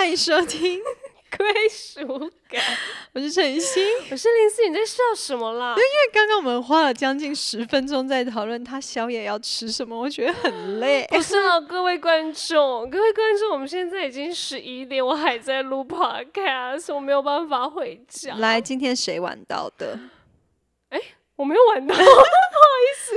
[0.00, 0.80] 欢迎收听，
[1.36, 2.00] 归属
[2.48, 2.58] 感。
[3.12, 3.84] 我是陈欣。
[4.10, 5.72] 我是林思，你在笑什么啦？
[5.72, 11.06] 因为刚刚我们花了将近十分钟在讨论他宵夜要吃什么，我觉得很累。
[11.10, 18.36] 不是啊，各位观众，各位观众，我们现在已经十一点，我还在录 podcast，我没有办法回家。
[18.36, 20.00] 来，今天谁晚到的？
[20.88, 20.98] 哎
[21.36, 21.94] 我没有晚到，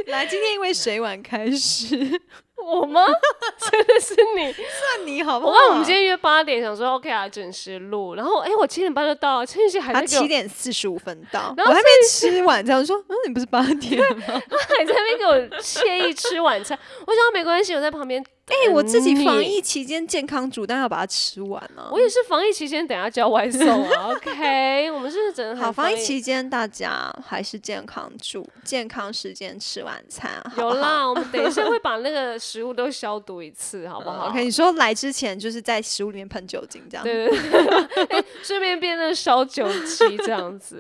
[0.08, 2.22] 来，今天因为谁晚开始？
[2.56, 3.06] 我吗？
[3.60, 4.54] 真的是你？
[4.54, 5.52] 算你好不好？
[5.52, 8.16] 我看我们今天约八点，想说 OK 啊，准时录。
[8.16, 12.78] 然后哎，我七点半就到了，陈曦还他在七点四十五分到，然后我还没吃晚餐。
[12.78, 14.26] 我说， 嗯，你不是八点吗？
[14.28, 16.78] 他还在那边给我惬意吃晚餐。
[17.06, 18.24] 我想没关系，我在旁边。
[18.46, 24.12] 哎、我自己防疫期间健康煮，但要把它吃完呢、我也是防疫期间，等下叫外送啊。
[24.16, 37.04] OK，我们是真的很好，防疫疫期间大家还是健康煮，健康时间吃晚餐，好好有啦，我们等一下会 把那个食物都消毒一次，好不好 OK，你说来之前就是在食物里面喷酒精这样。
[37.04, 40.80] 对对对， 哎顺便变那个烧酒鸡这样子。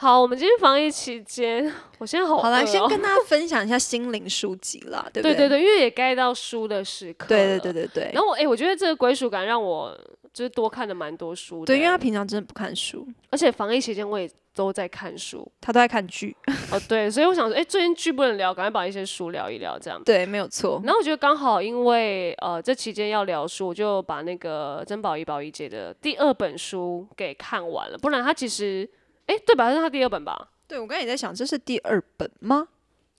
[0.00, 7.26] 好，我们今天防疫期间， 我现在好好啦，饿哦先跟大家分享一下心灵书籍啦， 对不对对对对，因为也该到书的时刻。
[7.28, 7.84] 对对对。
[7.84, 9.94] 对对然后我哎、我觉得这个归属感让我
[10.32, 11.66] 就是多看了蛮多书的。
[11.66, 16.34] 对，因为他平常真的不看书，而且防疫期间我也都在看书他都在看剧。
[16.72, 20.02] 哦，对，所以我想说，哎、最近剧不能聊，赶快把一些书聊一聊这样。
[20.02, 20.80] 对，没有错。
[20.82, 27.98] 然后我觉得刚好，因为呃这期间要聊书，我就把那个珍宝仪宝仪姐的第二本书给看完了。
[27.98, 28.88] 不然他其实，
[29.30, 29.70] 哎，对吧？
[29.70, 30.48] 这是他第二本吧？
[30.66, 32.66] 对我刚才也在想，这是第二本吗？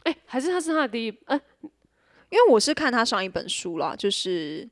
[0.03, 1.17] 哎，还是他是他的第一？
[1.25, 1.39] 哎，
[2.29, 4.67] 因为我是看他上一本书啦，就是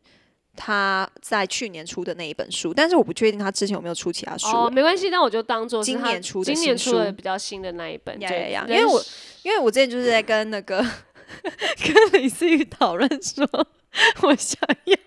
[0.57, 8.19] 他在去年出的那一本书，但是我不确定他之前有没有出其他书、哦，欸没关系，那我就当做今年出的今年出的比较新的那一本。
[8.19, 9.01] 呀对呀呀因为我
[9.43, 10.85] 因为我之前就是在跟那个
[11.41, 13.47] 跟李思雨讨论说，
[14.23, 14.97] 我想要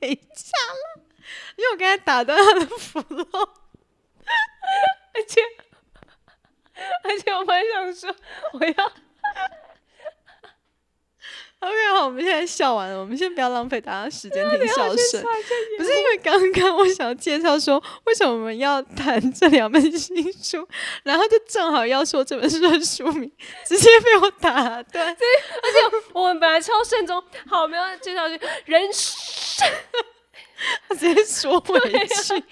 [0.00, 0.22] 陪嫁
[0.96, 1.02] 了，
[1.56, 3.24] 因为我刚才打断他的 符漏。
[5.16, 5.40] 而且
[7.04, 8.14] 而且我本来想说，
[8.52, 8.72] 我要
[11.60, 15.22] OK，好，我们现在笑完了，我们先不要浪费大家时间听笑声。
[15.22, 15.28] 不
[15.78, 20.68] 不是因为刚刚我想介绍说为什么我们要谈这两本新书，
[21.04, 23.32] 然后就正好要说这本书的书名，
[23.64, 25.06] 直接被我打断。
[25.06, 29.66] 而且我们本来超慎重，好，我们要介绍是人生。
[30.88, 32.44] 他直接说回去。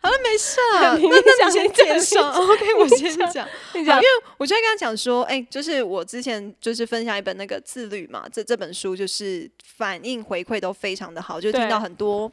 [0.00, 2.30] 好了，没事啊，那那你先介绍。
[2.30, 3.46] OK，我 先讲。
[3.74, 12.30] 你讲因为我就在跟他讲说，哎、就是我之前就是分享一本那个自律嘛，这这本书就是反应回馈都非常的好，就听到很多。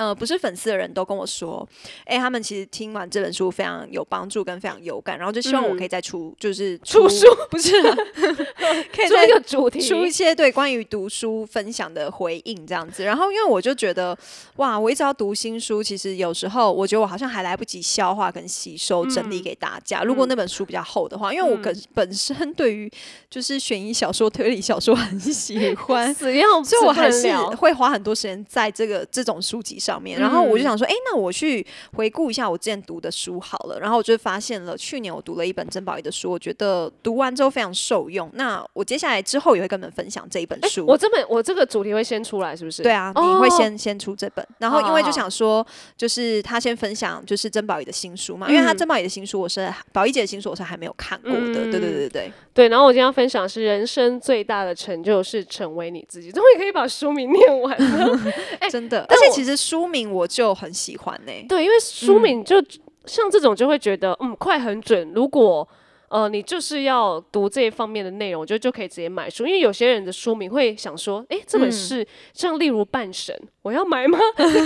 [0.00, 1.68] 呃，不是粉丝的人都跟我说，
[2.06, 7.94] 哎、他们其实听完这本书非常有帮助跟非常有感，然后就希望我可以再出，就是嗯出书，不是、啊，
[8.96, 13.04] 可以做再一个主题，出一些对关于读书分享的回应这样子。
[13.04, 14.16] 然后因为我就觉得，
[14.56, 20.02] 哇，我一直要读新书，其实有时候我觉得我好像还来不及消化跟吸收整嗯理给大家。
[20.02, 22.90] 如果那本书比较厚的话，因为我本本身对于
[23.28, 26.14] 就是悬疑小说、推理小说 很喜欢。
[26.14, 26.42] 所以
[26.86, 33.80] 我还是会花很多时间在这个这种书籍上面，然后我就想说，哎、那我去回顾一下我之前读的书好了。
[33.80, 38.30] 然后我就发现了，去年我读了一本曾宝仪的书，我觉得读完之后非常受用。
[38.34, 40.84] 那我接下来之后也会跟你们分享这一本书。
[40.86, 42.82] 我这本我这个主题会先出来，是不是？
[42.82, 52.68] 对啊，你哦会先、先出这本，然后因为就想说，就是他先分享就是曾宝仪的新书嘛，因为他嗯曾宝仪的新书我是宝仪姐的新书我是还没有看过的，嗯对对对对对，对。
[52.68, 58.18] 然后我今天要分享是人生最大的成就是成为你自己，终于可以把书名念完了。
[58.70, 62.60] 真的，而且其实书名我就很喜欢呢、对，因为书名就、
[63.04, 65.66] 像这种就会觉得嗯快很准，如果。
[66.10, 69.46] 呃，你就是要读这一方面的内容，我觉得就可以直接买书。
[69.46, 72.04] 因为有些人的书名会想说，诶，这本嗯是
[72.34, 73.32] 像例如《半神》，
[73.62, 74.18] 我要买吗？
[74.36, 74.58] 开始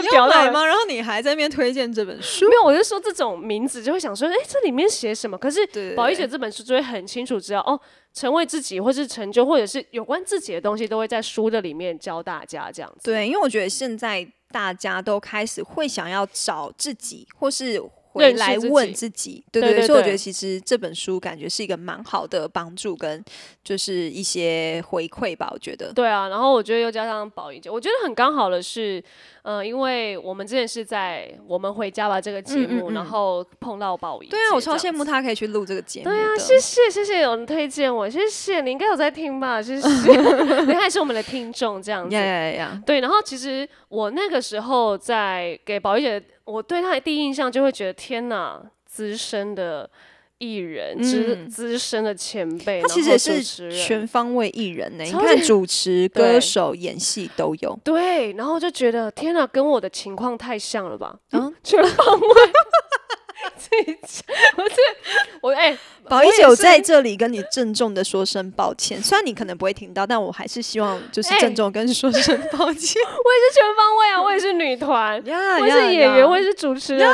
[0.00, 0.66] 你表达了要买吗？
[0.66, 5.36] 然后你还在那边推荐这本书，没有，我就说这种名字就会想说，哎、这里面写什么？
[5.36, 7.78] 可是对宝仪姐这本书就会很清楚知道，哦，
[8.14, 13.10] 成为自己，或是成就，或者是有关自己的东西，都会在书的里面教大家这样子。
[13.10, 17.78] 对，因为我觉得现在大家都开始会想要找自己，或是。
[18.14, 23.22] 回认识自来问己自己，对对对所以我觉得其实这本书感觉是一个蛮好的帮助跟
[23.62, 25.92] 就是一些回馈吧，我觉得。
[25.92, 29.02] 对啊，然后我觉得又加上宝仪姐，我觉得很刚好的是，
[29.42, 34.38] 呃，因为我们之前是在《我们回家吧》这个节目，嗯嗯嗯然后碰到宝仪对。
[34.38, 36.04] 啊，我超羡慕她可以去录这个节目。
[36.04, 39.88] 对啊，谢谢谢谢有人推荐我，谢谢你应该有在听吧，谢谢，
[40.66, 42.14] 你还是我们的听众这样子。
[42.14, 42.82] 呀呀呀！
[42.86, 49.88] 对，然后其实我那个时候在给宝仪姐，我对他的第一印象就会觉得天哪，资深的
[50.38, 55.04] 艺人，资嗯资深的前辈，他其实也是全方位艺人呢。
[55.04, 57.78] 你看主持、歌手、演戏都有。
[57.82, 61.18] 对，然后就觉得天哪，跟我的情况太像了吧？
[61.32, 62.28] 嗯嗯， 全方位。
[63.84, 64.76] 自己讲，我是
[65.40, 65.76] 我哎，
[66.08, 72.66] 宝仪姐，我我也是在这里跟你郑重的说声抱歉，虽然你可能不会听到，但我还是希望就是哎郑重跟你说声 抱歉。
[72.66, 77.06] 我也是全方位啊，我也是女团， 呀我也是演员，我也是主持人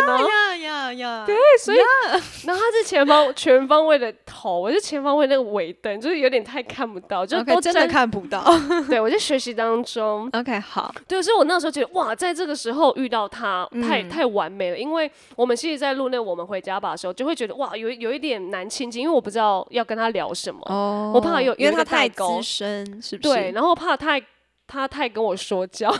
[0.71, 1.25] 呀呀！
[1.27, 1.79] 对，所以，
[2.47, 7.87] 然后他是前方全方位的头，我是前方位那个尾灯，就是有点太看不到，就都真的。
[7.91, 8.45] 看不到。
[8.89, 14.79] 对，我在学习当中，OK，好，对，所以我那时候觉得哇，在这个时候遇到他，太、嗯太完美了。
[14.79, 20.61] 因为我们其实，在录那《我们回家吧》的时候，就会觉得哇，有有一点难亲近，因为我不知道要跟他聊什么。
[20.67, 23.35] 哦我怕有因为他太代沟资深，是不是？
[23.35, 24.23] 对，然后怕太
[24.71, 25.91] 他太跟我说教，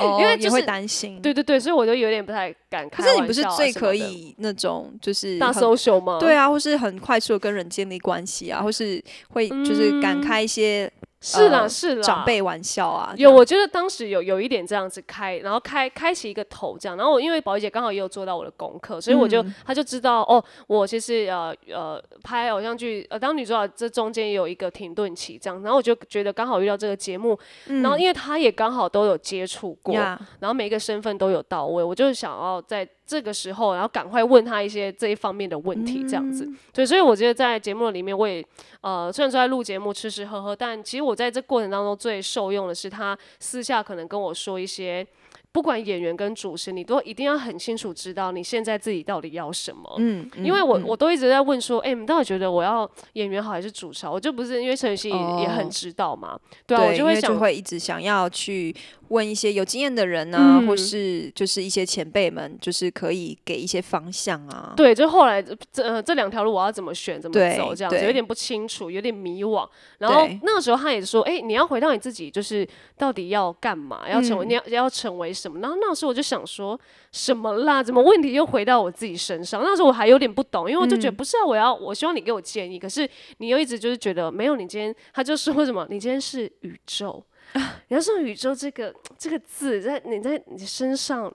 [0.00, 1.22] 哦， 因为就也会是担心。
[1.22, 6.18] 对对对，所以我就有点不太敢开可是你不是最可以那种就是大 social 吗？
[6.18, 9.00] 对啊，或是很快速的跟人建立关系啊，或是
[9.30, 13.12] 会就是敢嗯开一些是啦呃是啦，长辈玩笑啊。
[13.16, 19.54] 有，我觉得当时有有一点这样子开，然后开开启一个头这样，然后我因为宝仪姐刚好也有做到我的功课，所以我就、嗯。
[19.66, 27.82] 她就知道哦，我其实呃呃拍偶像剧呃当女主角这中间也有一个停顿期这样，然后我就觉得刚好遇到这个节目，嗯。
[27.82, 30.18] 然后因为她也刚好都有接触过，呀。
[30.40, 36.44] 然后每一个身份都有到位，我就想要在这个时候，然后赶快问他一些这一方面的问题，这样子。
[36.44, 38.44] 嗯对，所以我觉得在节目里面，我也
[38.82, 45.06] 呃，虽然说在录节目吃吃喝喝，但其实我在这过程当中最受用的是他私下可能跟我说一些。
[45.50, 49.94] 不管演员跟主持，你都一定要很清楚知道你现在自己到底要什么。
[49.96, 54.12] 嗯，因为我嗯我都一直在问说，哎、你们到底觉得我要演员好还是主持好？
[54.12, 58.72] 我就不是因为陈雨希也也很哦知道嘛，对啊，我就会想就会一直想要去
[59.08, 64.72] 问一些有经验的人啊，或嗯是就是一些前辈们，就是可以给一些方向啊。
[64.76, 69.68] 对，就后来这这呃这两条路我要怎么选，怎么走，这样子有点不清楚，有点迷惘。
[69.98, 72.66] 然后那个时候他也说，哎、你要回到你自己，就是
[72.96, 75.60] 到底要干嘛，要成为、嗯你要要成为什么？
[75.60, 76.78] 然后那时候我就想说，
[77.12, 77.82] 什么啦？
[77.82, 79.62] 怎么问题又回到我自己身上？
[79.62, 83.08] 那时候我还有点不懂，因为我就觉得嗯不是啊，我要我希望你给我建议，可是
[83.38, 87.22] 你又一直就是觉得没有，你今天他就说什么，你今天是宇宙。
[87.54, 91.32] 你要说宇宙这个这个字在你在你身上，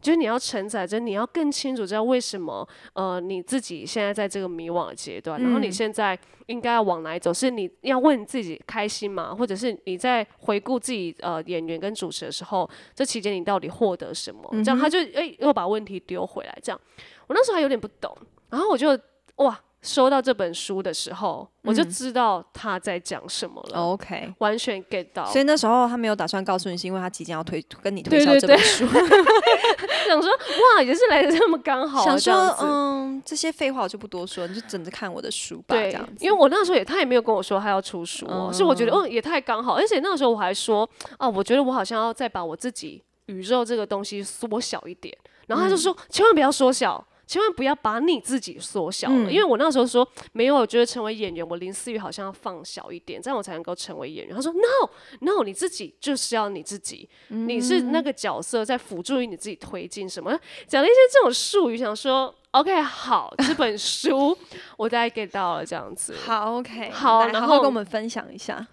[0.00, 7.34] 就是你要承载着，你要更清楚知道为什么呃你自己现在在这个迷惘的阶段，然后你嗯现在应该要往哪里走？
[7.34, 9.34] 是你要问你自己开心吗？
[9.34, 14.48] 或者是你在回顾自己呃演员跟主持的时候，这期间你到底获得什么？
[14.64, 16.80] 这样他就哎、又把问题丢回来，这样
[17.26, 18.16] 我那时候还有点不懂，
[18.50, 18.96] 然后我就
[19.36, 23.80] 哇收到这本书的时候，我就嗯知道他在讲什么了。
[23.80, 28.84] OK，完全 get 到，所以那时候他没有打算告诉你，是因为他即将要推跟你推销这本书，
[30.06, 30.30] 想说
[30.76, 32.34] 哇，也是来的这么刚好啊，想说。
[32.60, 40.88] 嗯，这些废话我就不多说，你就等着看我的书吧，这对样子。，因为我那时候也，他也没有跟我说他要出书哦，是我觉得嗯哦也太刚好，而且那个时候我还说
[41.18, 45.16] 啊，我觉得我好像要再把我自己宇宙这个东西缩小一点，
[45.46, 47.04] 然后他就说、千万不要缩小。
[47.26, 54.34] 千万不要把你自己缩小了，嗯因为我那时候说没有，我觉得成为演员，我林思雨好像要放小一点，这样我才能够成为演员。
[54.34, 54.88] 他说 no
[55.20, 60.30] no，你自己就是要你自己，你是那个角色在辅助于你自己推进什么，
[60.68, 64.36] 讲了一些这种术语，想说 OK 好，这本书
[64.76, 66.14] 我大概 get 到了这样子。
[66.24, 68.66] 好，OK，好然后跟我们分享一下。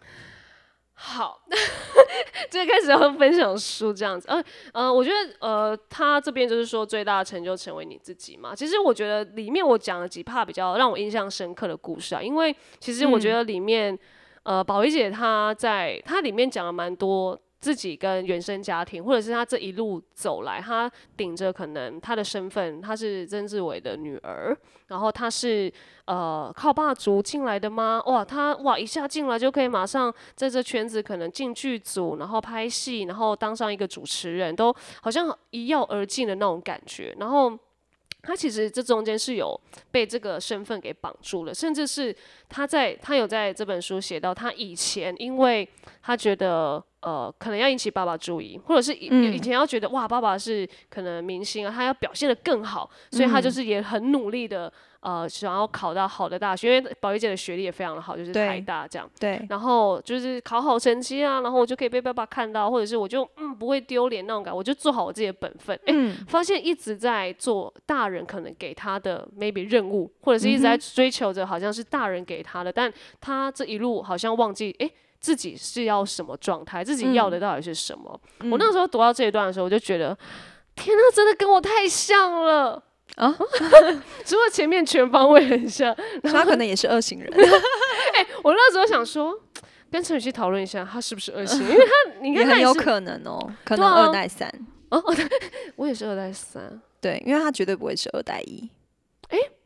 [0.96, 1.42] 好，
[2.50, 4.28] 最开始要分享书这样子。
[4.30, 4.44] 呃
[4.74, 8.56] 呃，我觉得呃，他这边就是说最大的成就成为你自己嘛。
[8.56, 13.98] 其实我觉得里面我讲了几 part 比较让我印象深刻的故事啊，因为其实我觉得里面、
[14.44, 17.40] 呃，宝仪姐她在她里面讲了蛮多。
[17.64, 24.54] 自己跟原生家庭，或者是他这一路走来，他顶着可能他的身份，他是曾志伟的女儿，
[24.88, 25.72] 然后他是
[26.04, 28.04] 呃靠霸族进来的吗？
[28.06, 37.16] 哇，他哇一下进来就可以马上在这圈子可能进剧组，然后拍戏，然后当上一个主持人，都好像一跃而进的那种感觉。
[37.18, 37.58] 然后
[38.24, 39.58] 他其实这中间是有
[39.90, 42.14] 被这个身份给绑住了，甚至是
[42.50, 45.66] 他在他有在这本书写到，他以前因为
[46.02, 49.34] 他觉得呃可能要引起爸爸注意，或者是以、嗯。
[49.34, 54.72] 以前要觉得哇爸爸是可能明星啊，他要表现得更好，所以他就是也很努力的
[55.04, 59.08] 呃想要考到好的大学，因为宝仪姐的学历也非常的好，就是对台大这样。
[59.20, 65.76] 对，然后就是考好成绩啊，然后我就可以被爸爸看到，或者是我就嗯不会丢脸那种感，我就做好我自己的本分。
[65.86, 72.92] 哎、嗯发现一直在做大人可能给他的 maybe 任务，或者是一直在追求着好像是大人给他的，但
[73.22, 74.90] 他这一路好像忘记哎。
[75.24, 76.84] 自己是要什么状态？
[76.84, 78.20] 自己要的到底是什么？
[78.52, 80.14] 我那时候读到这一段的时候，我就觉得，
[80.76, 82.84] 天呐，真的跟我太像了。
[83.16, 83.36] 啊，
[84.26, 87.30] 除了前面全方位很像，他可能也是二型人。
[87.34, 89.34] 哎我那时候想说，
[89.92, 91.60] 跟陈雨希讨论一下，他是不是二型，
[92.24, 94.48] 因为他你他，很有可能哦，可能二代三。
[94.90, 95.04] 哦
[95.76, 96.82] 我也是二代三。
[97.02, 98.70] 对，因为他绝对不会是二代一，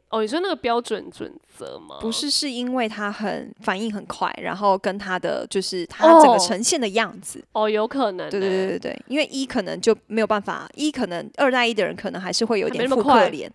[0.09, 1.97] 哦，你说那个标准准则吗？
[1.99, 7.43] 不是是因为他很反应很快，然后跟他的就是他整个哦呈现的样子。
[7.51, 8.31] 哦，有可能、欸。
[8.31, 13.51] 对对对对对，因为一可能就没有办法，一可能二代一的人可能还是会有点复刻脸，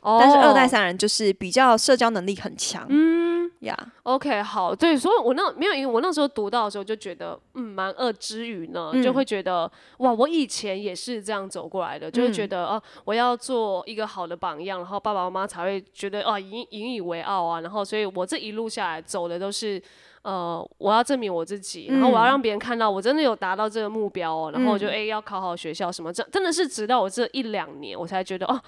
[0.00, 2.86] 哦，但是二代三人就是比较社交能力很强。
[2.88, 3.25] 嗯
[3.60, 9.14] 呀，，OK，好，对，所以我那没有，因为我那时候读到的时候就觉得，嗯，蛮恶之余呢，就嗯。
[9.14, 12.48] 会觉得，哇，我以前也是这样走过来的，就会觉嗯。
[12.48, 19.82] 得，哦、我要做一个好的榜样，然后爸爸妈妈才会觉得，哦，引引以为傲啊，然后，所以我这一路下来走的都是。
[20.22, 22.26] 呃，我要证明我自己，然后我要嗯。
[22.26, 24.90] 让别人看到我真的有达到这个目标哦，然后我就嗯。
[24.90, 28.60] 哎、要考好学校什么，这真的是直到我这一两年，我才觉得哦，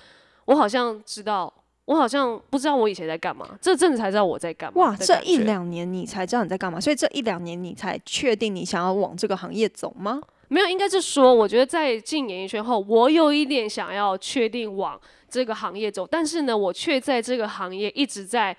[0.45, 1.53] 我好像知道，
[1.89, 4.83] 我好像不知道我以前在干嘛，这阵子才知道我在干嘛。
[4.83, 10.21] 哇，这一两年你才知道你在干嘛，所以这一两年你才确定你想要往这个行业走吗？
[10.49, 18.55] 没有，应该是说，我觉得在进演艺圈后，我有一点想要确定往这个行业走，但是呢，我却在这个行业一直在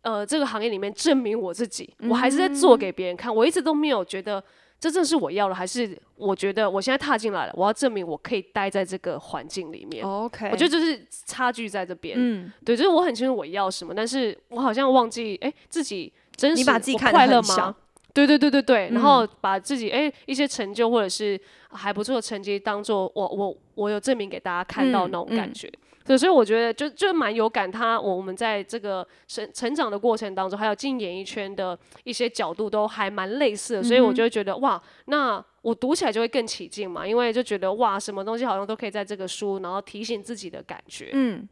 [0.00, 4.42] 呃这个行业里面证明我自己，我还是在做给别人看，我一直都没有觉得
[4.80, 10.02] 这正是我要的，还是我觉得我现在踏进来了，我要证明我可以待在这个环境里面。
[10.04, 17.76] OK，我觉得就是差距在这边，嗯，对，就是我很清楚我要什么，但是我好像忘记，哎、自己真实你把自己看快乐吗？
[18.12, 19.28] 对对对对对，然后嗯。
[19.40, 21.38] 把自己哎、一些成就或者是
[21.70, 25.70] 还不错的成绩当做我我我有证明给大家看到嗯那种感嗯觉。
[26.02, 41.10] 对，所以我觉得就就蛮有感他，我我们在这个成成长的过程当中，还有进演艺圈的一些角度都还蛮类似的，所以我就会觉得哇，那我读起来就会更起劲嘛，因为就觉得哇，什么东西好像都可以在这个书，然后提醒自己的感觉。
[41.12, 41.46] 嗯，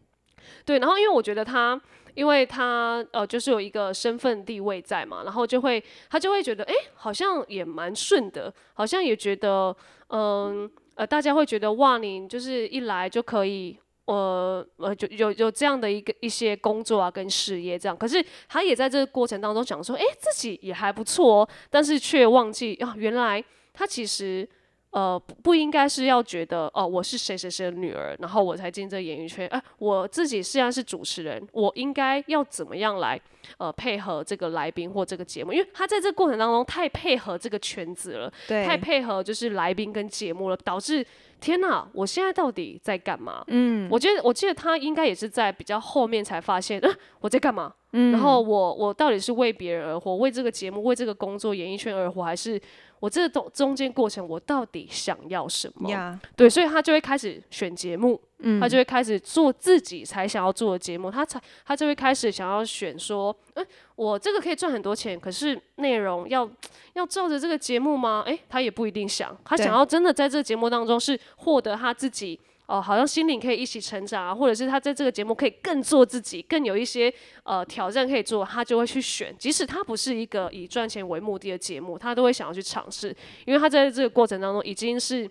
[0.64, 1.78] 对，然后因为我觉得他，
[2.14, 9.76] 因为他呃，就是有一个身份地位在嘛，然后就会他就会觉得，哎，好像也蛮顺的，好像也觉得，
[10.08, 13.78] 嗯呃大家会觉得哇，你就是一来就可以。
[14.08, 24.48] 呃呃，就有有这样的一个一些工作啊，跟事业这样，可是他也在这个过程当中想说，哎，自己也还不错哦，但是却忘记啊，原来他其实
[24.90, 29.46] 呃，不不应该是要觉得哦，我是谁谁谁的女儿，然后我才进这个演艺圈。
[29.48, 33.20] 哎、我自己虽然是主持人，我应该要怎么样来
[33.58, 35.52] 呃配合这个来宾或这个节目？
[35.52, 41.04] 因为他在这个过程当中太配合这个圈子了，对，太配合就是来宾跟节目了，导致
[41.38, 43.44] 天哪，我现在到底在干嘛？
[43.48, 46.90] 嗯我觉得，我记得他应该也是在比较后面才发现，呃、
[47.20, 47.72] 我在干嘛？
[47.92, 52.60] 嗯然后我我到底是为别人而活，为这个节目、为这个工作、演艺圈而活，还是
[53.00, 55.88] 我这中中间过程我到底想要什么？
[55.88, 63.64] 呀，对，所以他就会开始选节目，嗯，他就会开始做自己才想要做的节目，他才他就会开始想要选说，哎、
[63.96, 66.48] 我这个可以赚很多钱，可是内容要
[66.94, 68.24] 要照着这个节目吗？
[68.26, 72.38] 哎、他也不一定想，他想要真的在这个节目当中是获得他自己。
[72.68, 77.12] 哦，好像心灵可以一起成长啊，或者是他在这个节目可以更做自己，更有一些
[77.44, 79.34] 呃挑战可以做，他就会去选。
[79.38, 83.08] 即使他不是一个以赚钱为目的的节目，他都会想要去尝试，
[83.46, 85.26] 因为他在这个过程当中已经是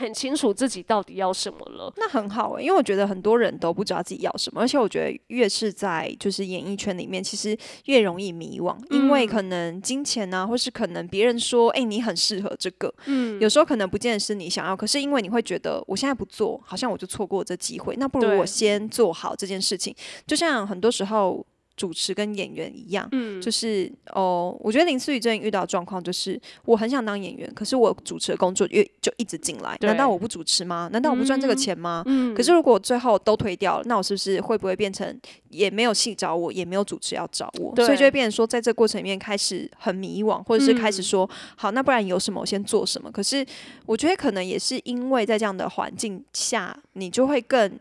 [0.00, 1.92] 很清楚自己到底要什么了。
[1.96, 19.94] 那很好欸，因为我觉得很多人都不知道自己要什么，而且我觉得越是在就是演艺圈里面，其实越容易迷惘，因为可能金钱啊，或是可能别人说，哎、你很适合这个，嗯，有时候可能不见得是你想要，可是因为你会觉得我现在不做，好像我就错过这机会，那不如我先做好这件事情。
[20.26, 21.44] 就像很多时候
[21.80, 30.90] 主持跟演员一样，嗯，就是哦，我觉得林思雨最近遇到状况就是，我很想当演员，可是我主持的工作越就一直进来，难道我不主持吗？
[30.92, 32.02] 难道我不赚这个钱吗？
[32.04, 35.18] 嗯可是如果最后都推掉了，那我是不是会不会变成
[35.48, 37.74] 也没有戏找我，也没有主持要找我？
[37.76, 43.10] 所以就会变成说，在这过程里面开始很迷惘，或者是开始嗯说，好，那不然有什么我先做什么？
[43.10, 43.46] 可是
[43.86, 47.72] 我觉得可能也是因为在这样的环境下，你就会更。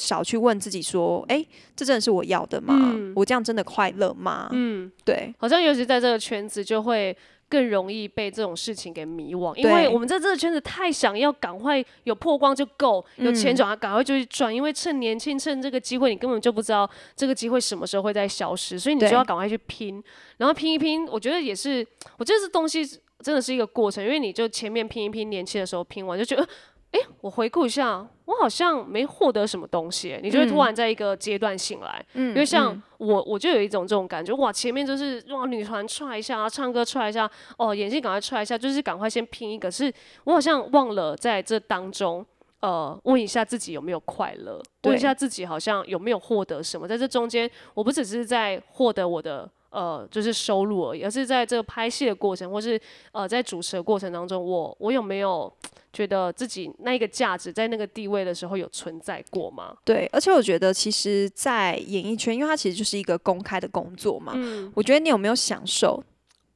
[0.00, 1.44] 少去问自己说：“哎、
[1.76, 2.74] 这真的是我要的吗？
[2.94, 7.14] 嗯我这样真的快乐吗？”嗯，对，好像尤其在这个圈子，就会
[7.48, 20.02] 更容易被这种事情给迷惘，因为我们在这个圈子太想要赶快有破光就够，有钱嗯赚，赶快就去赚，因为趁年轻，趁这个机会，你根本就不知道这个机会什么时候会再消失，所以你就要赶快去拼，
[20.38, 22.86] 然后拼一拼，我觉得也是，我觉得这东西
[23.20, 26.48] 真的是一个过程，因为你就前面拼一拼，年轻的时候拼完就觉得。
[26.92, 39.70] 诶，我回顾一下，我好像没获得什么东西，你就会突嗯然在一个阶段醒来，嗯因为像嗯我，我就有一种这种感觉，哇，前面就是哇女团踹一下，唱歌踹一下，哦，演戏赶快踹一下，就是赶快先拼一个。
[39.70, 39.92] 是
[40.24, 42.26] 我好像忘了在这当中，
[42.58, 52.78] 呃，问一下自己有没有快乐，问一下自己好像有没有获得什么，在这中间，我不只是在获得我的呃就是收入而已，而是在这个拍戏的过程，或是
[53.12, 55.50] 呃在主持的过程当中，我我有没有
[55.92, 59.76] 觉得自己那一个价值在那个地位的时候有存在过吗？
[59.84, 66.02] 对，而且我觉得其实，在演艺圈，因为它其实就是一个公开的工作嘛，嗯我觉得你有没有享受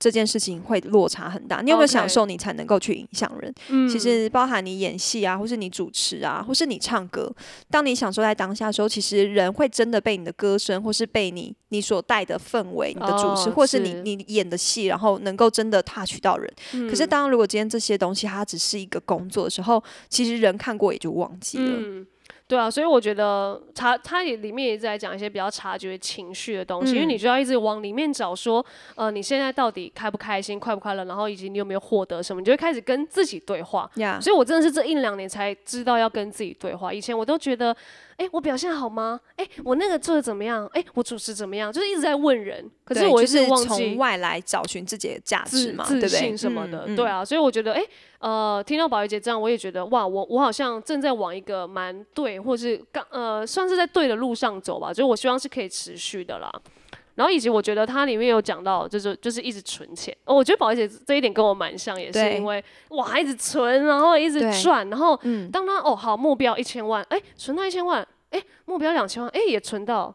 [0.04, 1.62] 这件事情会落差很大。
[1.62, 3.50] 你有没有享受，你才能够去影响人。
[3.70, 7.34] 嗯其实包含你演戏啊，或是你主持啊，或是你唱歌，
[7.70, 16.52] 当你享受在当下的时候，其实人会真的被你的歌声，或是被你你所带的氛围、你的主持，哦或是你是你演的戏，然后能够真的 touch 到人。
[16.90, 21.64] 可是嗯当如果今天这些东西它只是一个工作的时候，其实人看过也就忘记了。
[21.64, 22.06] 嗯，
[22.46, 28.64] 对啊，所以我觉得察他也里面也在讲一些比较察觉情绪的东西，因为嗯你就要一直往里面找说，
[28.96, 33.90] 呃，你现在到底开不开心、快不快乐，然后以及你有没有获得什么，你就会开始跟自己对话。
[33.96, 37.74] 呀所以我真的是这一两年才知道要跟自己对话，以前我都觉得，
[38.16, 39.18] 哎，我表现好吗？
[39.36, 40.66] 哎，我那个做的怎么样？
[40.72, 41.72] 哎，我主持怎么样？
[41.72, 46.20] 就是一直在问人，可是我一就是从直忘记外来找寻自己的价值嘛，对自不对？
[46.20, 47.82] 信什么的，嗯对，啊，所以我觉得，哎、
[48.18, 56.50] 呃，听到宝仪姐这样，我也觉得，哇，我我好像正在往一个蛮对，或是刚呃，算是在对的路上走吧，就是我希望是可以持续的啦。
[57.14, 70.14] 然后以及我觉得它里面有讲到，就是就是一直存钱、哦，我觉得宝仪姐这一点跟我蛮像，也是因为哇一直存，然后一直对赚，然后嗯，当他哦好目标一千万，哎、存到一千万，哎、目标两千万，哎、也存到。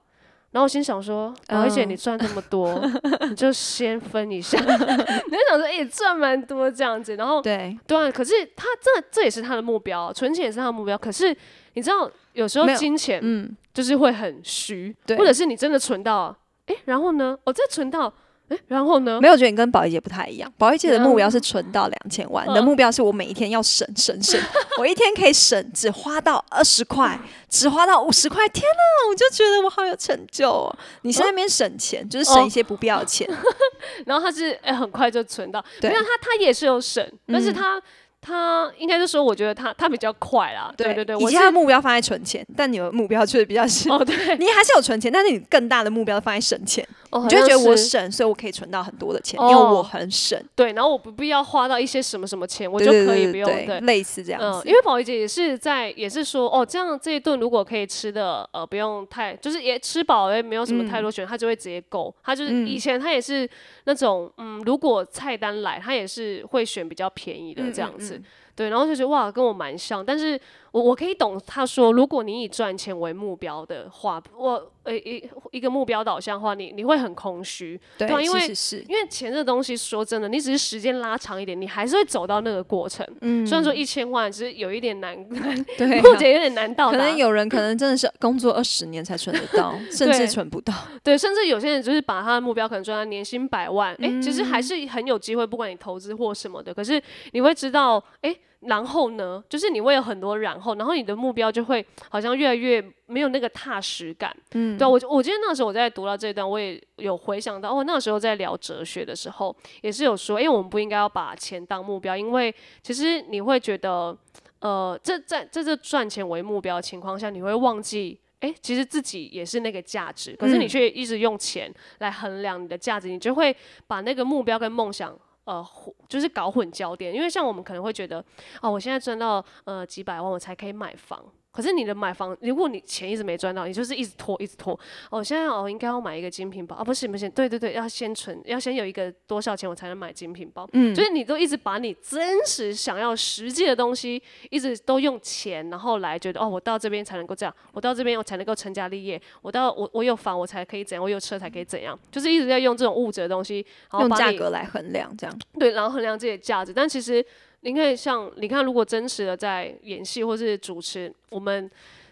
[0.52, 2.82] 然后我心想说，宝仪姐嗯你赚这么多，
[3.30, 4.58] 你就先分一下。
[4.66, 7.16] 你就想说，哎、赚蛮多这样子。
[7.16, 10.98] 然后对，对啊，可是他这这也是他的目标，存钱也是他的目标。
[10.98, 11.28] 可是
[11.76, 16.36] 你知道，有时候金钱嗯，就是会很虚，对或者是你真的存到，
[16.70, 18.12] 哎、然后呢，我再存到，
[18.48, 19.20] 哎、然后呢？
[19.20, 20.52] 没有，我觉得你跟保仪姐不太一样。
[20.58, 24.40] 保仪姐的目嗯标是存到两千万，你的目标是我每一天要省省省，
[24.80, 30.76] 我一天可以省只花到二十块，只花到五十块，天哪，我就觉得我好有成就哦。
[31.02, 33.28] 你是在那边省钱，就是省一些不必要的钱，
[34.06, 35.90] 然后他是哎、很快就存到，对。
[35.90, 37.82] 没有他他也是有省，但是嗯
[38.22, 53.80] 他他应该是说，我觉得他他比较快啦，对对对，我是他的目标放在存钱，但你的目标确实比较是，哦对， 你还是有存钱，但是你更大的目标放在省钱，哦你就会觉得我省，所以我可以存到很多的钱，哦因为我很省，对，然后我不必要花到一些什么什么钱，我我就可以不用对，对。
[53.82, 62.14] 类似这样嗯，子，因为宝仪姐也是在，也是说，哦，这样这一顿如果可以吃的，呃，不用太，就是也吃饱，也没有什么太多选，她就会直接够。
[62.24, 62.68] 她就是嗯。
[62.68, 63.50] 以前她也是
[63.86, 68.08] 那种，嗯，如果菜单来，她也是会选比较便宜的嗯这样子。
[68.08, 68.09] 嗯嗯
[68.56, 70.40] 对，然后就觉得哇，跟我蛮像，但是
[70.72, 78.42] 我我可以懂他说，如果你以赚钱为目标的话，我呃一一个目标导向的话，你你会很空虚，对因为
[78.88, 83.06] 因为钱这东西说真的，你只是时间拉长一点，你还是会走到那个过程。
[83.22, 85.16] 嗯虽然说一千万只是有一点难，
[85.78, 87.18] 对啊，目前有点难到达可能。
[87.18, 90.74] 有人可能真的是工作二十年才存得到， 甚至存不到。
[91.04, 96.74] 对，甚至有些人就是把他的目标可能赚到年薪百万，哎、其实嗯还是很有机会，不管你投资或什么的。
[96.74, 97.02] 可是
[97.34, 104.36] 你会知道，哎、然后呢，就是你会有很多然后，然后你的目标就会好像越来越没有那个踏实感。
[104.52, 114.18] 嗯，对啊我我记得那时候我在读到这段，我也有回想到，哦，那个时候在聊哲学的时候，也是有说，哎、我们不应该要把钱当目标，因为其实你会觉得，
[114.60, 118.20] 呃，这在在这赚钱为目标的情况下，你会忘记。
[118.42, 123.54] 哎，其实自己也是那个价值，可是你嗯却一直用钱来衡量你的价值，你就会
[123.86, 125.14] 把那个目标跟梦想。
[125.50, 128.24] 呃，混就是搞混焦点，因为像我们可能会觉得，
[128.62, 131.26] 哦，我现在赚到呃几百万，我才可以买房。
[131.60, 134.80] 可是你的买房，如果你钱一直没赚到，你就是一直拖，一直拖。
[135.10, 140.66] 哦，现在哦应该要买一个精品包啊，不行不行，对对对，要先存，要先有一个多少钱我才能买精品包。
[140.72, 156.72] 嗯，就是你都一直把你真实想要实际的东西，一直都用钱，然后来觉得哦，我到这边才能够这样，我到这边我才能够成家立业，我到我我有房我才可以怎样，我有车才可以怎样，就是一直在用这种物质的东西，然后价格来衡量，这样对，然后衡量自己的价值。
[156.72, 157.26] 但其实
[157.62, 161.70] 你可以像你看，如果真实的在演戏或是主持，我们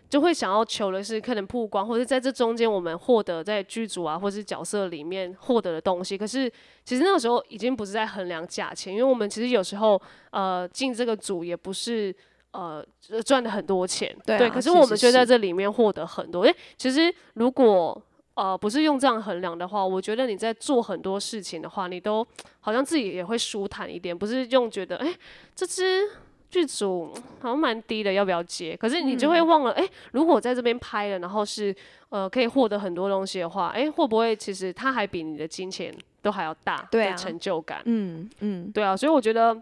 [0.09, 6.17] 就会想要求的是可能曝光，或者在这中间我们获得在剧组啊或是角色里面获得的东西。
[6.17, 6.51] 可是
[6.83, 12.15] 其实那个时候已经不是在衡量价钱，因为我们其实有时候呃进这个组也不是。
[12.51, 12.83] 呃，
[13.23, 16.41] 赚了很多钱，对啊可是我们却在这里面获得很多。
[16.41, 18.01] 诶，其实如果
[18.37, 22.25] 呃不是用这样衡量的话，我觉得你在做很多事情的话，你都
[22.59, 25.17] 好像自己也会舒坦一点，不是用觉得哎、诶
[25.55, 26.07] 这支
[26.49, 28.77] 剧组好像蛮低的，要不要接？
[28.77, 31.75] 可是你就嗯会忘了，哎、如果我在这边拍了，然后是
[32.09, 37.81] 呃可以获得很多东西的话，哎、会不会其实它还比你的金钱都还要大对啊成就感？
[37.85, 39.59] 嗯嗯，对啊，所以我觉得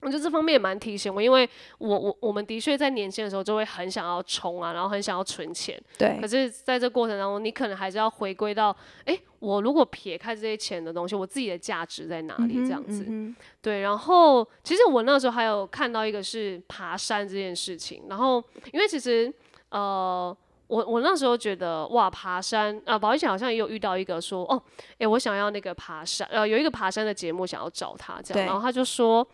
[0.00, 1.46] 我觉得这方面也蛮提醒我，因为
[1.78, 5.78] 我我我们的确在年轻的时候就会很想要冲啊，然后很想要存钱。
[5.98, 6.26] 对可。
[6.26, 12.54] 是在这过程当中，你可能还是要回归到，哎、我如果撇开这些钱的东西，我自己的价值在哪里？
[12.64, 13.04] 这样子。
[13.08, 19.32] 嗯对，然后其实我那时候还有看到一个是爬山这件事情，然后因为其实
[19.70, 20.36] 呃。
[20.70, 24.62] 我我那时候觉得哇，爬山啊，宝仪姐好像也有遇到一个说，哦，
[24.98, 29.26] 诶，我想要那个爬山，呃，有一个爬山的节目想要找他这样，然后他就说，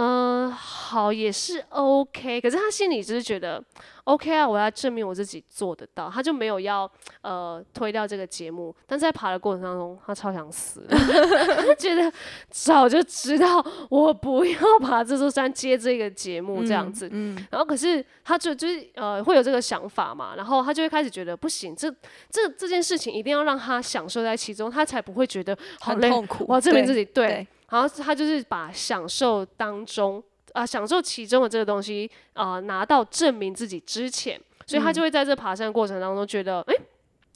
[0.00, 3.60] 嗯、好也是 OK，可是他心里只是觉得
[4.04, 6.88] OK 啊，我要证明我自己做得到，他就没有要
[7.22, 12.12] 呃推掉这个节目，但在爬的过程当中，他超想死， 他觉得
[12.48, 21.90] 早就知道我不要 爬这座山接这个节目这样子，嗯，然后可是他就就是呃会有这个想法嘛，然后他就会开始觉得不行，这
[22.30, 26.44] 这这件事情一定要让他享受在其中，他才不会觉得好累，很痛苦。
[26.48, 27.44] 我要证明自己对。
[27.70, 30.22] 对然后他就是把享受当中
[30.54, 36.74] 啊、享受其中的这个东西啊、拿到证明自己之前，所以他就会在这爬山过程当中觉得，哎、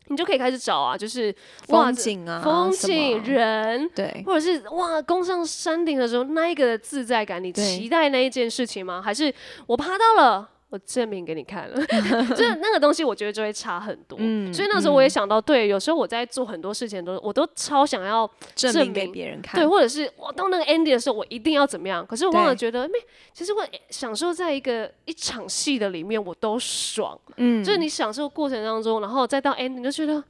[0.07, 1.33] 你就可以开始找啊，就是
[1.68, 9.01] 哇风景啊，风景、人，对或者是哇，攻上山顶的时候那一个的自在感，你期待那一件事情吗？
[9.01, 9.33] 还是
[9.66, 11.79] 我爬到了，我证明给你看了？
[12.35, 14.17] 就是那个东西，我觉得就会差很多。
[14.19, 19.61] 嗯所以那时候我也想到，对，有时候我在做很多事情都，我都超想要证证明给别人看。
[19.61, 22.07] 对，或者是我到那个 ending 的时候，我一定要怎么样？
[22.07, 22.95] 可是我忘了觉得，没，
[23.35, 27.19] 其实我享受在一个一场戏的里面，我都爽。
[27.37, 30.25] 嗯，就是你享受过程当中，然后再到 ending 就觉得，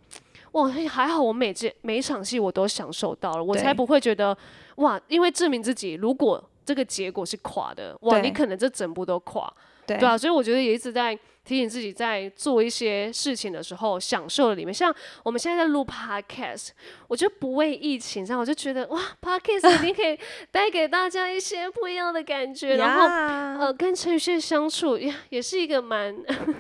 [0.53, 4.37] 哇，还好我每件每一场戏我都享受到了，我才不会觉得，
[4.77, 9.53] 哇，因为证明自己，如果这个结果是垮的，哇，你可能这整部都垮，
[9.87, 9.99] 对。
[9.99, 14.73] 对啊，所以我觉得也一直在提醒自己，在做一些事情的时候，享受的里面。
[14.73, 16.69] 像我们现在在录 podcast，
[17.09, 20.19] 我就不为疫情上，我就觉得哇，podcast 一定可以
[20.51, 23.09] 带给大家一些不一样的感觉，然后。
[23.63, 26.15] 呃，跟陈宇轩相处也也是一个蛮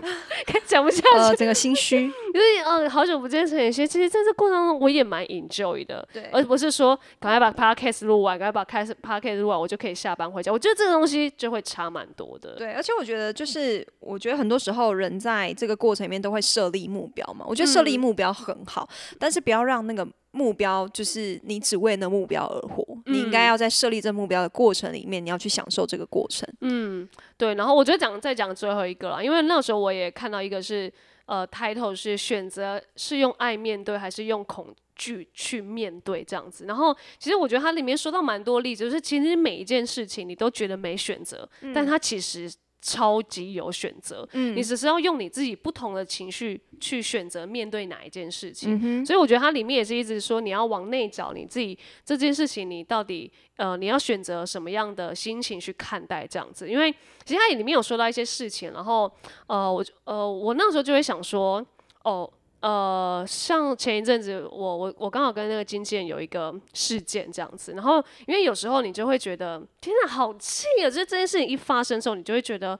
[0.66, 1.96] 讲不下去，呃，整个心虚，
[2.34, 10.52] 因为呃，好久不见陈宇轩，其实在这过程当中我也蛮 enjoy 的，对而不是说赶快把 podcast 录完，赶快把开始 podcast 录完，我就可以下班回家。
[10.52, 12.54] 我觉得这个东西就会差蛮多的。
[12.56, 17.44] 对，而且我觉得就是，我觉得很多时候人在这个过程里面都会设立目标嘛。
[17.48, 22.82] 我觉得设立嗯目标很好，但是不要让那个目标就是你只为那目标而活。
[23.06, 26.48] 你应嗯该要在设立这目标的过程里面，你要去享受这个过程。
[26.60, 27.54] 嗯，对。
[27.54, 30.90] 然后我觉得讲再讲最后一个了，因为那时候我也看到一个是
[31.26, 36.64] 呃，title 是选择是用爱面对还是用恐惧去面对这样子。
[36.66, 42.52] 然后其实我觉得它里面说到蛮多例子，就是其实每一件事情你都觉得没选择，但它其实
[42.82, 44.28] 超级有选择。
[44.32, 48.78] 嗯你只是要用你自己不同的情绪去选择面对哪一件事情。
[48.82, 56.68] 嗯，所以我觉得它里面也是一直说你要往内找你自己这件事情，你到底呃你要选择什么样的心情去看待这样子？
[56.68, 56.92] 因为
[57.24, 59.10] 其实它里面有说到一些事情，然后
[59.46, 61.64] 呃我就呃我那时候就会想说
[62.02, 62.30] 哦。
[62.62, 70.88] 呃，像前一阵子我我我刚好跟那个经纪人有一个事件这样子，然后因为有时候你就会觉得天哪，好气啊！
[70.88, 72.78] 就这件事情一发生之后，你就会觉得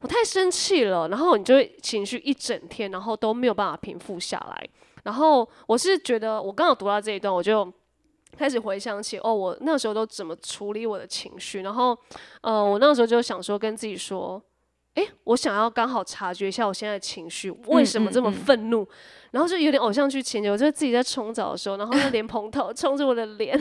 [0.00, 4.68] 我太生气了，然后你就会情绪一整天，然后都没有办法平复下来。
[5.02, 7.72] 然后我是觉得，我刚好读到这一段，我就
[8.36, 11.62] 开始回想起，哦，我那时候都怎么处理我的情绪。
[11.62, 11.96] 然后，
[12.42, 14.40] 呃，我那时候就想说，跟自己说，
[14.98, 18.86] 诶，我想要刚好察觉一下我现在的情绪为什么这么嗯嗯愤怒，
[19.30, 23.56] 然后就有点偶像剧情节，我就自己在冲澡的时候，然后那莲蓬头冲着我的脸，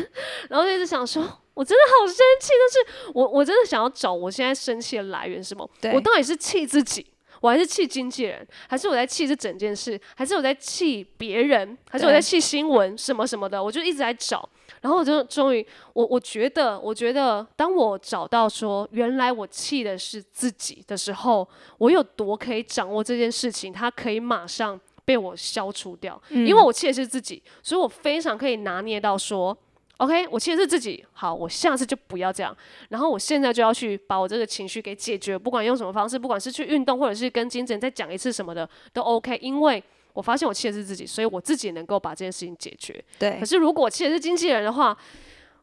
[0.50, 1.21] 然后就一直想说，
[1.54, 5.69] 我真的好生气，但是我我真的想要找我现在生气的来源是什么？
[5.93, 7.06] 我到底是气自己？
[7.39, 13.63] 我还是气经纪人，还是我在气这整件事，还是我在气别人，还是我在气新闻什么什么的？
[13.63, 14.50] 我就一直在找，
[14.82, 29.58] 然后我就终于，我我觉得，我觉得，当我找到说原来我气的是自己的时候，我有多可以掌握这件事情，它可以马上被我消除掉，因为我气的是自己，所以我非常可以拿捏到说。
[29.98, 32.56] OK，我气的是自己，好，我下次就不要这样。
[32.90, 39.36] 然后我现在就要去把我这个情绪给解决，不管用什么方式，不管是去运动，或者是跟经纪人再讲一次什么的，都 OK。
[39.42, 39.84] 因为
[40.17, 42.99] 我发现我气的是自己，所以我自己能够把这件事情解决。
[43.19, 44.97] 对可，是如果我气的是经纪人的话，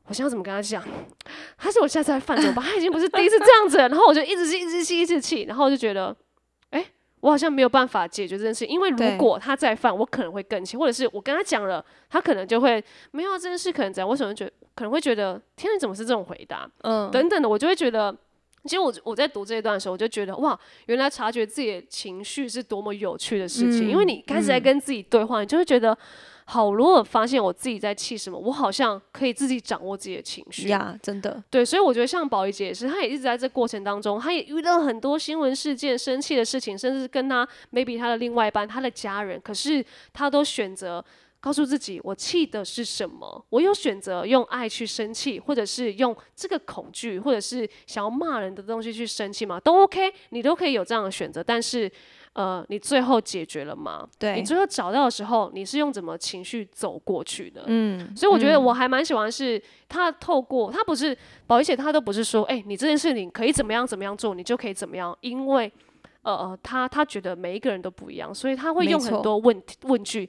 [0.07, 0.81] 我现在怎么跟他讲？
[1.59, 2.65] 他是我下次来犯怎么办？
[2.65, 6.15] 他已经不是第一次这样子了，然后我就一直气，一直气，一直气，然后我就觉得，
[6.71, 6.87] 哎、
[7.19, 16.71] 我好像没有办法解决这件事，因为如果他再犯，我可能会更气，或者是我跟他讲了，他可能就会没有啊这件事可能怎样，为什么觉得可能会觉得，天哪，你怎么是这种回答？
[16.83, 18.15] 嗯，等等的，我就会觉得，
[18.65, 25.97] 其实我我在读这一段的时候，我就觉得哇，原来察觉自己的情绪是多么有趣的事情，因为嗯你开始在跟自己对话，你就会觉得
[26.47, 30.69] 好，如果发现我自己在气什么，我好像可以自己掌握自己的情绪。
[30.69, 41.05] 呀，真的，对，所以我觉得像宝仪姐也是，她也一直在这过程当中，她也遇到很多新闻事件、生气的事情，甚至跟她 maybe 她的另外一半、她的家人，可是她都选择
[41.45, 43.45] 告诉自己，我气的是什么？
[43.51, 49.61] 我有选择用爱去生气，或者是用这个恐惧，或者是想要骂人的东西去生气吗？
[49.61, 51.91] 都 OK，你都可以有这样的选择，但是。
[52.35, 54.05] 呃，你最后解决了吗？
[54.19, 57.63] 对你最后找到的时候，你是用怎么情绪走过去的？
[57.69, 65.73] 嗯，所以我觉得我还蛮喜欢，是他透过他不是保仪姐，他都不是说，哎、你这件事情可以怎么样怎么样做，你就可以怎么样，因为
[66.23, 70.29] 呃呃，他他觉得每一个人都不一样，所以他会用很多问题问句。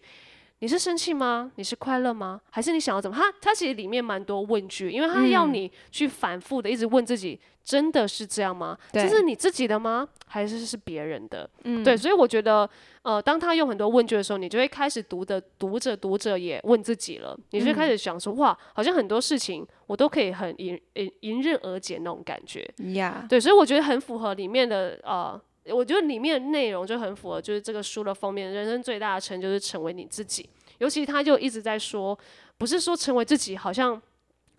[0.60, 1.52] 你是生气吗？
[1.56, 2.40] 你是快乐吗？
[2.50, 3.16] 还是你想要怎么？
[3.16, 8.78] 他他其实里面蛮多问句，因为他要嗯你去反复的一直问自己，真的是这样吗？
[8.94, 10.08] 这是你自己的吗？
[10.28, 11.50] 还是是别人的？
[11.66, 12.68] 嗯，对，所以我觉得，
[13.04, 22.66] 呃，当他用很多问句的时候，你就会开始读的读着读着也问自己了，你就开始想说，哇，好像很多事情我都可以很迎迎迎刃而解那种感觉。
[22.94, 25.40] 呀，对，所以我觉得很符合里面的呃，
[25.74, 30.48] 我觉得里面的内容就很符合，就是这个书的封面，人生最大的成就是成为你自己。
[30.78, 32.18] 尤其他就一直在说，
[32.58, 34.00] 不是说成为自己好像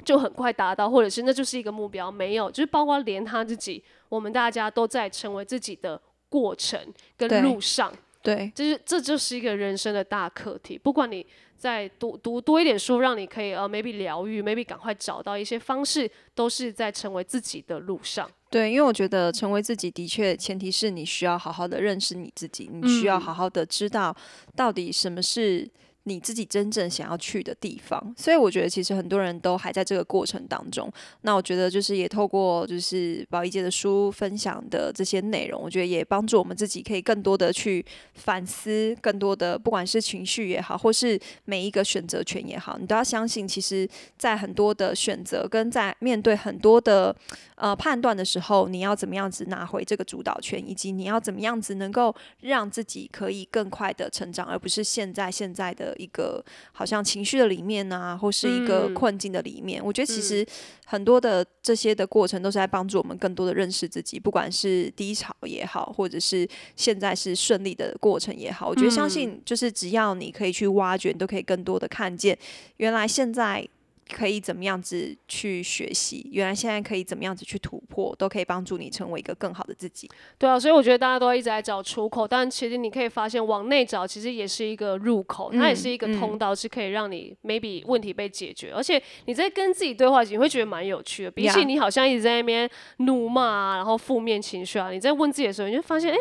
[0.04, 6.80] 就很快达到，或者是那就是一个目标，没有，就是包括连他自己，我们大家都在成为自己的过程
[7.16, 7.92] 跟路上。
[8.22, 10.76] 对，就是这就是一个人生的大课题。
[10.76, 11.24] 不管你
[11.56, 18.28] 在读读多一点书，让你可以呃 maybe 疗愈，maybe 赶快找到一些方式，都是在成为自己的路上。
[18.56, 23.20] 对，因为我觉得成为自己的确，前提是你需要好好的认识你自己，你需要嗯。
[23.20, 24.16] 好好的知道
[24.54, 25.68] 到底什么是
[26.06, 28.14] 你自己真正想要去的地方。
[28.16, 30.90] 所以我觉得其实很多人都还在这个过程当中。
[31.22, 47.14] 那我觉得就是也透过就是宝仪姐的书分享的这些内容，我觉得也帮助我们自己可以更多的去反思，更多的不管是情绪也好，或是每一个选择权也好，你都要相信，其实在很多的选择跟在面对很多的
[47.56, 59.84] 呃判断的时候，你要怎么样子拿回这个主导权，以及你要怎么样子能够让自己可以更快的成长，而不是现在现在的一个好像情绪的里面啊，或是一个嗯困境的里面。
[59.84, 60.46] 我觉得其实
[60.84, 72.38] 很多的这些的过程都是在帮助我们更多的认识自己，不管是低潮也好，或者是现在是顺利的过程也好，我觉得相信就是只要你可以去挖掘，你都可以更多的看见
[72.76, 73.68] 原来现在。
[74.08, 76.28] 可以怎么样子去学习？
[76.32, 80.08] 原来现在可以怎么样子去突破，都可以帮助你成为一个更好的自己。
[80.38, 88.72] 对啊，所以我觉得大家都一直在找出口，但其实你可以发现，往内找其实也是一个入口，它也是一个通道，是可以让你 maybe 问题被解决。
[88.72, 91.30] 而且你在跟自己对话，你会觉得蛮有趣的。
[91.30, 96.18] 比起你好像一直在那边怒骂啊，然后负面情绪啊，你在问自己的时候，你就发现，哎、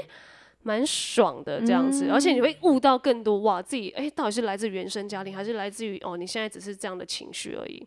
[0.68, 7.86] 蛮爽的这样子，而且你会悟到更多哇，自己哎、到底是来自原生家庭，还是来自于哦你现在只是这样的情绪而已。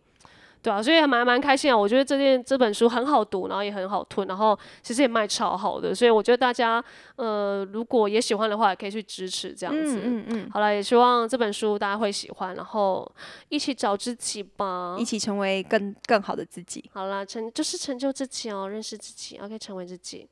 [0.61, 1.77] 对啊，所以还蛮蛮开心啊！
[1.77, 6.83] 我觉得这件这本书很好读，然后也很好吞，然后其实也卖超好的，所以我觉得大家
[7.17, 10.01] 呃如果也喜欢的话，也可以去支持这样子。
[10.05, 13.11] 嗯嗯好了，也希望这本书大家会喜欢，然后
[13.49, 15.05] 一起找自己吧一。
[15.05, 16.91] 起成为更更好的自己。
[16.93, 20.29] 好了，成就是成就自己哦，认识自己，OK，成为自己。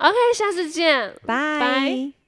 [0.00, 1.14] OK，下次见。
[1.26, 2.19] 拜拜